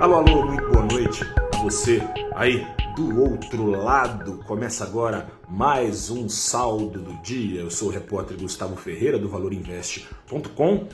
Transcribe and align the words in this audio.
Alô, 0.00 0.14
alô, 0.14 0.46
muito 0.46 0.64
boa 0.70 0.86
noite 0.86 1.24
a 1.52 1.58
você 1.60 2.00
aí 2.36 2.64
do 2.94 3.20
outro 3.20 3.66
lado. 3.66 4.38
Começa 4.46 4.84
agora 4.84 5.28
mais 5.48 6.08
um 6.08 6.28
saldo 6.28 7.02
do 7.02 7.20
dia. 7.20 7.62
Eu 7.62 7.70
sou 7.70 7.88
o 7.88 7.90
repórter 7.90 8.38
Gustavo 8.38 8.76
Ferreira 8.76 9.18
do 9.18 9.28
ValorInvest.com. 9.28 10.86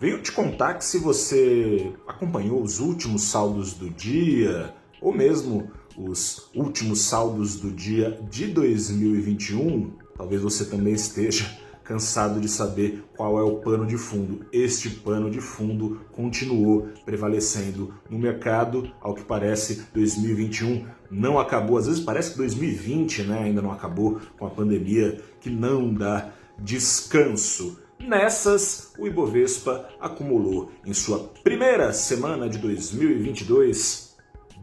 Venho 0.00 0.20
te 0.20 0.32
contar 0.32 0.74
que 0.74 0.84
se 0.84 0.98
você 0.98 1.94
acompanhou 2.08 2.60
os 2.60 2.80
últimos 2.80 3.22
saldos 3.22 3.72
do 3.74 3.88
dia, 3.88 4.74
ou 5.00 5.12
mesmo 5.12 5.70
os 5.96 6.50
últimos 6.56 7.02
saldos 7.02 7.60
do 7.60 7.70
dia 7.70 8.20
de 8.28 8.48
2021, 8.48 9.92
talvez 10.16 10.42
você 10.42 10.64
também 10.64 10.94
esteja 10.94 11.56
cansado 11.84 12.40
de 12.40 12.48
saber 12.48 13.04
qual 13.16 13.38
é 13.38 13.42
o 13.42 13.56
pano 13.56 13.86
de 13.86 13.96
fundo. 13.96 14.46
Este 14.52 14.88
pano 14.90 15.30
de 15.30 15.40
fundo 15.40 16.00
continuou 16.12 16.88
prevalecendo 17.04 17.94
no 18.08 18.18
mercado, 18.18 18.90
ao 19.00 19.14
que 19.14 19.22
parece 19.22 19.86
2021 19.92 20.86
não 21.10 21.38
acabou. 21.38 21.78
Às 21.78 21.86
vezes 21.86 22.02
parece 22.02 22.32
que 22.32 22.38
2020 22.38 23.22
né, 23.24 23.38
ainda 23.44 23.62
não 23.62 23.70
acabou 23.70 24.20
com 24.38 24.46
a 24.46 24.50
pandemia, 24.50 25.20
que 25.40 25.50
não 25.50 25.92
dá 25.92 26.32
descanso. 26.58 27.78
Nessas, 28.00 28.92
o 28.98 29.06
Ibovespa 29.06 29.88
acumulou 30.00 30.72
em 30.84 30.92
sua 30.92 31.18
primeira 31.42 31.92
semana 31.92 32.48
de 32.48 32.58
2022 32.58 34.14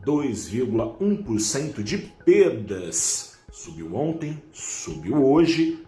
2,1% 0.05 1.83
de 1.83 1.97
perdas. 1.97 3.39
Subiu 3.51 3.95
ontem, 3.95 4.41
subiu 4.51 5.23
hoje, 5.23 5.83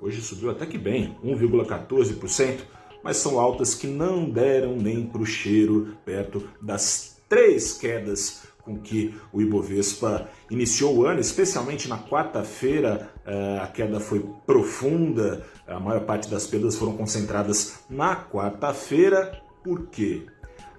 Hoje 0.00 0.22
subiu 0.22 0.50
até 0.50 0.64
que 0.64 0.78
bem, 0.78 1.16
1,14%, 1.22 2.60
mas 3.04 3.18
são 3.18 3.38
altas 3.38 3.74
que 3.74 3.86
não 3.86 4.30
deram 4.30 4.76
nem 4.76 5.06
para 5.06 5.20
o 5.20 5.26
cheiro 5.26 5.96
perto 6.04 6.48
das 6.60 7.22
três 7.28 7.74
quedas 7.74 8.42
com 8.62 8.78
que 8.78 9.14
o 9.32 9.40
Ibovespa 9.40 10.28
iniciou 10.50 10.96
o 10.96 11.06
ano, 11.06 11.20
especialmente 11.20 11.88
na 11.88 11.98
quarta-feira, 11.98 13.10
eh, 13.26 13.58
a 13.62 13.66
queda 13.66 14.00
foi 14.00 14.24
profunda, 14.46 15.44
a 15.66 15.80
maior 15.80 16.04
parte 16.04 16.28
das 16.28 16.46
perdas 16.46 16.76
foram 16.76 16.96
concentradas 16.96 17.80
na 17.88 18.16
quarta-feira. 18.16 19.40
Por 19.62 19.86
quê? 19.88 20.26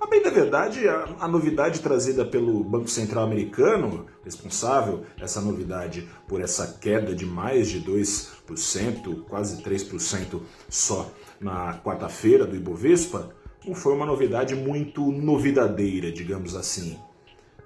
A 0.02 0.08
bem 0.08 0.24
da 0.24 0.32
verdade, 0.32 0.88
a, 0.88 1.16
a, 1.20 1.28
novidade 1.28 1.80
trazida 1.80 2.26
pelo 2.26 2.64
Banco 2.64 2.88
Central 2.88 3.24
americano, 3.24 4.08
responsável 4.26 5.06
essa 5.20 5.40
novidade 5.40 6.10
por 6.28 6.42
essa 6.42 6.80
queda 6.82 7.14
de 7.14 7.24
mais 7.24 7.70
de 7.70 7.80
2%, 7.82 9.22
quase 9.30 9.62
3% 9.62 10.42
só 10.68 11.08
na 11.40 11.80
quarta-feira 11.84 12.48
do 12.48 12.56
Ibovespa, 12.56 13.30
não 13.64 13.76
foi 13.76 13.94
uma 13.94 14.08
novidade 14.08 14.56
muito 14.56 15.12
novidadeira, 15.12 16.12
digamos 16.12 16.56
assim. 16.56 16.98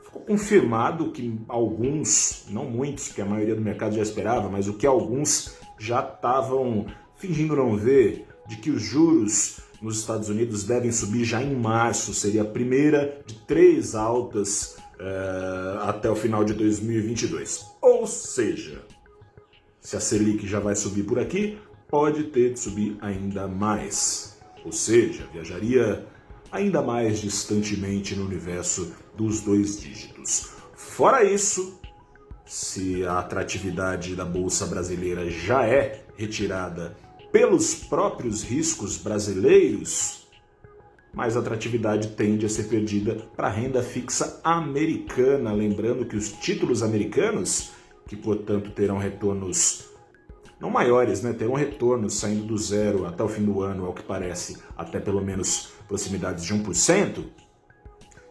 Ficou 0.03 0.21
confirmado 0.23 1.13
que 1.13 1.39
alguns, 1.47 2.47
não 2.49 2.65
muitos, 2.65 3.07
porque 3.07 3.21
a 3.21 3.25
maioria 3.25 3.55
do 3.55 3.61
mercado 3.61 3.95
já 3.95 4.01
esperava, 4.01 4.49
mas 4.49 4.67
o 4.67 4.73
que 4.73 4.85
alguns 4.85 5.55
já 5.79 6.01
estavam 6.01 6.85
fingindo 7.15 7.55
não 7.55 7.77
ver, 7.77 8.27
de 8.45 8.57
que 8.57 8.71
os 8.71 8.81
juros 8.81 9.61
nos 9.85 9.99
Estados 9.99 10.29
Unidos 10.29 10.63
devem 10.63 10.91
subir 10.91 11.23
já 11.23 11.43
em 11.43 11.55
março, 11.55 12.11
seria 12.11 12.41
a 12.41 12.45
primeira 12.45 13.21
de 13.23 13.35
três 13.45 13.93
altas 13.93 14.77
uh, 14.99 15.77
até 15.81 16.09
o 16.09 16.15
final 16.15 16.43
de 16.43 16.55
2022. 16.55 17.63
Ou 17.79 18.07
seja, 18.07 18.81
se 19.79 19.95
a 19.95 19.99
Selic 19.99 20.47
já 20.47 20.59
vai 20.59 20.75
subir 20.75 21.03
por 21.03 21.19
aqui, 21.19 21.59
pode 21.87 22.23
ter 22.23 22.53
de 22.53 22.59
subir 22.59 22.97
ainda 22.99 23.47
mais. 23.47 24.39
Ou 24.65 24.71
seja, 24.71 25.29
viajaria 25.31 26.07
ainda 26.51 26.81
mais 26.81 27.19
distantemente 27.19 28.15
no 28.15 28.25
universo 28.25 28.91
dos 29.15 29.41
dois 29.41 29.79
dígitos. 29.79 30.49
Fora 30.73 31.23
isso, 31.23 31.79
se 32.43 33.05
a 33.05 33.19
atratividade 33.19 34.15
da 34.15 34.25
bolsa 34.25 34.65
brasileira 34.65 35.29
já 35.29 35.63
é 35.63 36.03
retirada 36.17 36.97
pelos 37.35 37.75
próprios 37.75 38.43
riscos 38.43 38.95
brasileiros, 38.95 40.25
mais 41.13 41.35
atratividade 41.35 42.15
tende 42.15 42.45
a 42.45 42.49
ser 42.49 42.69
perdida 42.69 43.15
para 43.35 43.47
a 43.47 43.51
renda 43.51 43.83
fixa 43.83 44.39
americana. 44.41 45.51
Lembrando 45.51 46.05
que 46.05 46.15
os 46.15 46.31
títulos 46.31 46.81
americanos, 46.81 47.71
que 48.07 48.15
portanto 48.15 48.71
terão 48.71 48.97
retornos 48.97 49.89
não 50.61 50.69
maiores, 50.69 51.21
né? 51.23 51.33
terão 51.33 51.55
retornos 51.55 52.13
saindo 52.13 52.45
do 52.45 52.57
zero 52.57 53.05
até 53.05 53.21
o 53.21 53.27
fim 53.27 53.43
do 53.43 53.61
ano, 53.61 53.85
ao 53.85 53.93
que 53.93 54.03
parece, 54.03 54.57
até 54.77 54.97
pelo 54.97 55.21
menos 55.21 55.73
proximidades 55.89 56.45
de 56.45 56.53
1%, 56.53 57.21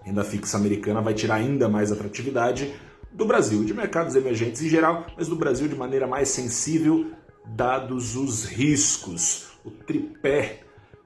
renda 0.03 0.25
fixa 0.25 0.57
americana 0.57 1.03
vai 1.03 1.13
tirar 1.13 1.35
ainda 1.35 1.69
mais 1.69 1.93
atratividade 1.93 2.73
do 3.13 3.27
Brasil, 3.27 3.65
de 3.65 3.75
mercados 3.75 4.17
emergentes 4.17 4.63
em 4.63 4.69
geral, 4.71 5.05
mas 5.15 5.29
do 5.29 5.37
Brasil 5.37 5.69
de 5.69 5.77
maneira 5.77 6.07
mais 6.07 6.31
sensível 6.31 7.13
dados 7.47 8.17
os 8.17 8.45
riscos, 8.45 9.49
o 9.65 9.71
tripé 9.71 10.61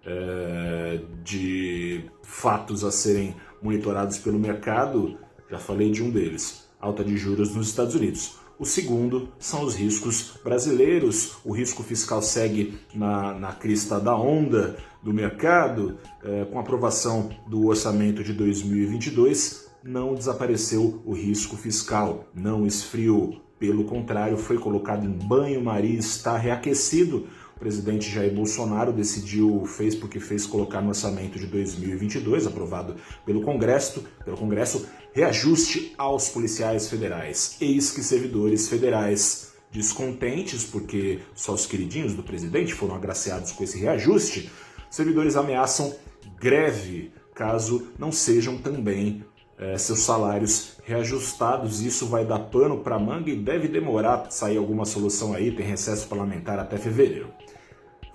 é, 0.04 1.00
de 1.22 2.04
fatos 2.22 2.84
a 2.84 2.90
serem 2.90 3.34
monitorados 3.62 4.18
pelo 4.18 4.38
mercado, 4.38 5.18
já 5.50 5.58
falei 5.58 5.90
de 5.90 6.02
um 6.02 6.10
deles, 6.10 6.68
alta 6.80 7.04
de 7.04 7.16
juros 7.16 7.54
nos 7.54 7.68
Estados 7.68 7.94
Unidos. 7.94 8.38
O 8.58 8.64
segundo 8.64 9.28
são 9.38 9.62
os 9.62 9.76
riscos 9.76 10.32
brasileiros. 10.42 11.36
O 11.44 11.52
risco 11.52 11.84
fiscal 11.84 12.20
segue 12.20 12.76
na, 12.92 13.32
na 13.32 13.52
crista 13.52 14.00
da 14.00 14.16
onda 14.16 14.76
do 15.00 15.14
mercado. 15.14 15.96
É, 16.24 16.44
com 16.44 16.58
a 16.58 16.62
aprovação 16.62 17.30
do 17.46 17.68
orçamento 17.68 18.24
de 18.24 18.32
2022, 18.32 19.68
não 19.84 20.12
desapareceu 20.12 21.00
o 21.04 21.12
risco 21.12 21.56
fiscal, 21.56 22.24
não 22.34 22.66
esfriou. 22.66 23.40
Pelo 23.58 23.84
contrário, 23.84 24.36
foi 24.36 24.56
colocado 24.58 25.04
em 25.04 25.10
banho-maria, 25.10 25.98
está 25.98 26.36
reaquecido. 26.36 27.26
O 27.56 27.58
presidente 27.58 28.08
Jair 28.08 28.32
Bolsonaro 28.32 28.92
decidiu, 28.92 29.64
fez 29.66 29.94
porque 29.94 30.20
fez 30.20 30.46
colocar 30.46 30.80
no 30.80 30.90
orçamento 30.90 31.38
de 31.40 31.46
2022, 31.46 32.46
aprovado 32.46 32.94
pelo 33.26 33.42
Congresso, 33.42 34.04
pelo 34.24 34.36
Congresso, 34.36 34.86
reajuste 35.12 35.92
aos 35.98 36.28
policiais 36.28 36.88
federais. 36.88 37.56
Eis 37.60 37.90
que 37.90 38.00
servidores 38.02 38.68
federais 38.68 39.52
descontentes, 39.72 40.64
porque 40.64 41.18
só 41.34 41.52
os 41.52 41.66
queridinhos 41.66 42.14
do 42.14 42.22
presidente 42.22 42.72
foram 42.72 42.94
agraciados 42.94 43.50
com 43.50 43.64
esse 43.64 43.78
reajuste, 43.78 44.50
servidores 44.88 45.34
ameaçam 45.34 45.94
greve 46.40 47.12
caso 47.34 47.88
não 47.98 48.10
sejam 48.10 48.58
também 48.58 49.24
é, 49.58 49.76
seus 49.76 50.00
salários 50.00 50.76
reajustados. 50.84 51.80
Isso 51.80 52.06
vai 52.06 52.24
dar 52.24 52.38
pano 52.38 52.78
para 52.78 52.98
manga 52.98 53.30
e 53.30 53.36
deve 53.36 53.68
demorar 53.68 54.18
para 54.18 54.30
sair 54.30 54.56
alguma 54.56 54.84
solução 54.84 55.34
aí. 55.34 55.50
Tem 55.50 55.66
recesso 55.66 56.06
parlamentar 56.06 56.58
até 56.58 56.76
fevereiro. 56.76 57.28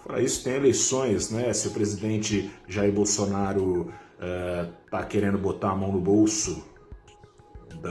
Fora 0.03 0.21
isso, 0.21 0.43
tem 0.43 0.53
eleições, 0.53 1.29
né? 1.29 1.53
Se 1.53 1.67
o 1.67 1.71
presidente 1.71 2.51
Jair 2.67 2.91
Bolsonaro 2.91 3.93
está 4.85 4.99
é, 4.99 5.05
querendo 5.05 5.37
botar 5.37 5.71
a 5.71 5.75
mão 5.75 5.91
no 5.91 5.99
bolso 5.99 6.63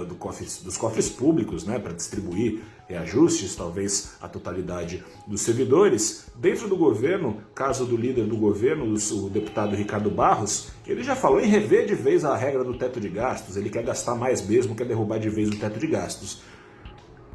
do 0.06 0.14
cofre, 0.14 0.46
dos 0.64 0.76
cofres 0.76 1.10
públicos, 1.10 1.64
né, 1.64 1.78
para 1.78 1.92
distribuir 1.92 2.62
reajustes, 2.92 3.56
talvez 3.56 4.12
a 4.20 4.28
totalidade 4.28 5.02
dos 5.26 5.40
servidores. 5.40 6.26
Dentro 6.36 6.68
do 6.68 6.76
governo, 6.76 7.38
caso 7.54 7.86
do 7.86 7.96
líder 7.96 8.26
do 8.26 8.36
governo, 8.36 8.84
o 8.84 9.30
deputado 9.30 9.74
Ricardo 9.74 10.10
Barros, 10.10 10.68
ele 10.86 11.02
já 11.02 11.16
falou 11.16 11.40
em 11.40 11.46
rever 11.46 11.86
de 11.86 11.94
vez 11.94 12.24
a 12.24 12.36
regra 12.36 12.62
do 12.62 12.74
teto 12.74 13.00
de 13.00 13.08
gastos. 13.08 13.56
Ele 13.56 13.70
quer 13.70 13.82
gastar 13.82 14.14
mais 14.14 14.46
mesmo, 14.46 14.74
quer 14.74 14.86
derrubar 14.86 15.18
de 15.18 15.30
vez 15.30 15.48
o 15.48 15.58
teto 15.58 15.78
de 15.78 15.86
gastos. 15.86 16.42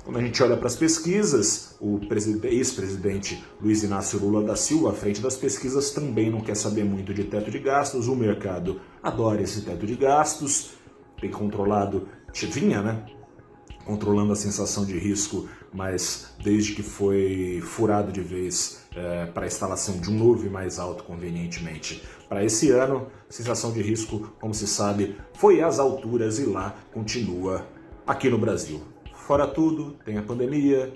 Quando 0.03 0.19
a 0.19 0.21
gente 0.21 0.41
olha 0.41 0.55
para 0.55 0.67
as 0.67 0.75
pesquisas, 0.75 1.75
o 1.81 1.99
ex-presidente 2.43 3.43
Luiz 3.61 3.83
Inácio 3.83 4.17
Lula 4.17 4.41
da 4.41 4.55
Silva, 4.55 4.91
à 4.91 4.93
frente 4.93 5.19
das 5.19 5.35
pesquisas, 5.35 5.91
também 5.91 6.29
não 6.29 6.39
quer 6.39 6.55
saber 6.55 6.85
muito 6.85 7.13
de 7.13 7.25
teto 7.25 7.51
de 7.51 7.59
gastos. 7.59 8.07
O 8.07 8.15
mercado 8.15 8.79
adora 9.03 9.41
esse 9.41 9.63
teto 9.63 9.85
de 9.85 9.95
gastos, 9.95 10.77
tem 11.19 11.29
controlado 11.29 12.07
vinha, 12.45 12.81
né? 12.81 13.03
Controlando 13.87 14.33
a 14.33 14.35
sensação 14.35 14.83
de 14.83 14.99
risco, 14.99 15.47
mas 15.73 16.33
desde 16.43 16.75
que 16.75 16.83
foi 16.83 17.61
furado 17.63 18.11
de 18.11 18.19
vez 18.19 18.83
é, 18.93 19.27
para 19.27 19.45
a 19.45 19.47
instalação 19.47 19.97
de 19.97 20.11
um 20.11 20.13
novo 20.13 20.45
e 20.45 20.49
mais 20.49 20.77
alto 20.77 21.05
convenientemente 21.05 22.03
para 22.27 22.43
esse 22.43 22.69
ano, 22.71 23.07
sensação 23.29 23.71
de 23.71 23.81
risco, 23.81 24.33
como 24.41 24.53
se 24.53 24.67
sabe, 24.67 25.15
foi 25.33 25.61
às 25.61 25.79
alturas 25.79 26.37
e 26.37 26.45
lá 26.45 26.75
continua 26.91 27.65
aqui 28.05 28.29
no 28.29 28.37
Brasil. 28.37 28.81
Fora 29.13 29.47
tudo, 29.47 29.95
tem 30.03 30.17
a 30.17 30.21
pandemia, 30.21 30.93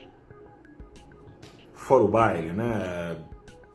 fora 1.74 2.04
o 2.04 2.10
baile, 2.10 2.52
né? 2.52 3.18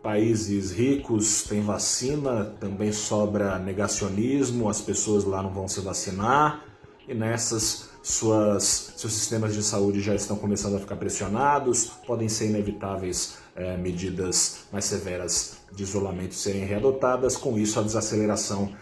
Países 0.03 0.73
ricos 0.73 1.45
têm 1.45 1.63
vacina, 1.63 2.45
também 2.61 2.93
sobra 2.93 3.59
negacionismo, 3.59 4.69
as 4.69 4.81
pessoas 4.81 5.25
lá 5.25 5.43
não 5.43 5.51
vão 5.51 5.67
se 5.67 5.81
vacinar 5.81 6.65
e 7.09 7.15
nessas 7.15 7.91
suas, 8.07 8.93
seus 8.97 9.13
sistemas 9.13 9.53
de 9.53 9.65
saúde 9.65 10.01
já 10.01 10.15
estão 10.15 10.37
começando 10.37 10.77
a 10.77 10.79
ficar 10.79 10.95
pressionados, 10.95 11.87
podem 12.07 12.29
ser 12.29 12.47
inevitáveis 12.47 13.39
é, 13.57 13.77
medidas 13.77 14.67
mais 14.71 14.85
severas 14.85 15.57
de 15.73 15.83
isolamento 15.83 16.33
serem 16.33 16.65
readotadas, 16.65 17.37
com 17.37 17.59
isso 17.59 17.81
a 17.81 17.83
desaceleração 17.83 18.73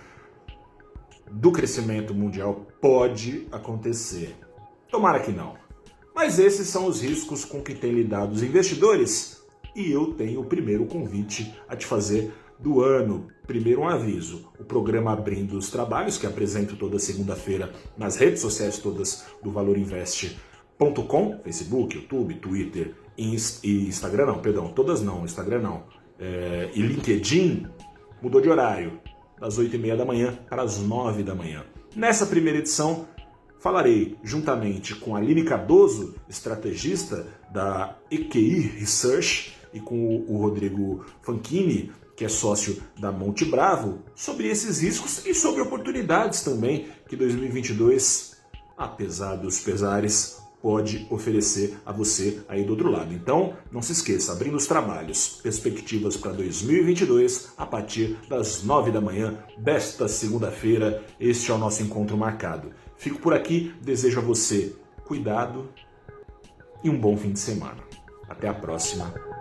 do 1.30 1.50
crescimento 1.50 2.12
mundial 2.12 2.66
pode 2.82 3.48
acontecer. 3.50 4.36
Tomara 4.90 5.20
que 5.20 5.32
não. 5.32 5.54
Mas 6.14 6.38
esses 6.38 6.68
são 6.68 6.86
os 6.86 7.00
riscos 7.00 7.46
com 7.46 7.62
que 7.62 7.74
têm 7.74 7.92
lidado 7.92 8.34
os 8.34 8.42
investidores 8.42 9.42
e 9.74 9.90
eu 9.90 10.12
tenho 10.12 10.42
o 10.42 10.44
primeiro 10.44 10.84
convite 10.84 11.58
a 11.66 11.74
te 11.74 11.86
fazer 11.86 12.30
do 12.58 12.82
ano. 12.82 13.28
Primeiro 13.46 13.82
um 13.82 13.88
aviso, 13.88 14.50
o 14.58 14.64
programa 14.64 15.12
Abrindo 15.12 15.58
os 15.58 15.70
Trabalhos, 15.70 16.16
que 16.16 16.26
apresento 16.26 16.76
toda 16.76 16.98
segunda-feira 16.98 17.72
nas 17.96 18.16
redes 18.16 18.40
sociais 18.40 18.78
todas 18.78 19.26
do 19.42 19.50
valorinvest.com, 19.50 21.40
Facebook, 21.42 21.96
YouTube, 21.96 22.34
Twitter 22.36 22.94
e 23.16 23.34
Instagram 23.64 24.26
não, 24.26 24.38
perdão, 24.38 24.68
todas 24.68 25.02
não, 25.02 25.24
Instagram 25.24 25.60
não, 25.60 25.84
é, 26.18 26.70
e 26.74 26.80
LinkedIn, 26.80 27.66
mudou 28.22 28.40
de 28.40 28.48
horário, 28.48 28.98
das 29.38 29.58
8h30 29.58 29.96
da 29.96 30.04
manhã 30.04 30.38
para 30.48 30.62
as 30.62 30.78
9 30.78 31.22
da 31.22 31.34
manhã. 31.34 31.64
Nessa 31.94 32.26
primeira 32.26 32.58
edição, 32.60 33.06
falarei 33.60 34.16
juntamente 34.22 34.94
com 34.94 35.14
Aline 35.14 35.44
Cardoso, 35.44 36.14
estrategista 36.28 37.26
da 37.52 37.96
EQI 38.10 38.60
Research, 38.78 39.54
e 39.74 39.80
com 39.80 40.24
o 40.28 40.36
Rodrigo 40.38 41.04
Fanchini, 41.20 41.90
que 42.16 42.24
é 42.24 42.28
sócio 42.28 42.82
da 42.98 43.10
Monte 43.10 43.44
Bravo, 43.44 44.00
sobre 44.14 44.48
esses 44.48 44.80
riscos 44.80 45.24
e 45.26 45.34
sobre 45.34 45.62
oportunidades 45.62 46.42
também 46.42 46.88
que 47.08 47.16
2022, 47.16 48.36
apesar 48.76 49.36
dos 49.36 49.60
pesares, 49.60 50.38
pode 50.64 51.06
oferecer 51.10 51.76
a 51.84 51.92
você 51.92 52.40
aí 52.48 52.64
do 52.64 52.70
outro 52.70 52.90
lado. 52.90 53.12
Então, 53.12 53.54
não 53.70 53.82
se 53.82 53.92
esqueça, 53.92 54.32
abrindo 54.32 54.56
os 54.56 54.66
trabalhos, 54.66 55.40
perspectivas 55.42 56.16
para 56.16 56.32
2022 56.32 57.52
a 57.58 57.66
partir 57.66 58.16
das 58.30 58.62
9 58.62 58.90
da 58.90 59.00
manhã 59.00 59.44
desta 59.58 60.08
segunda-feira. 60.08 61.04
Este 61.20 61.50
é 61.50 61.54
o 61.54 61.58
nosso 61.58 61.82
encontro 61.82 62.16
marcado. 62.16 62.72
Fico 62.96 63.18
por 63.18 63.34
aqui, 63.34 63.74
desejo 63.82 64.20
a 64.20 64.22
você 64.22 64.74
cuidado 65.04 65.68
e 66.82 66.88
um 66.88 66.98
bom 66.98 67.14
fim 67.14 67.32
de 67.32 67.40
semana. 67.40 67.82
Até 68.26 68.48
a 68.48 68.54
próxima. 68.54 69.33